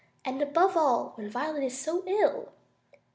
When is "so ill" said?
1.79-2.53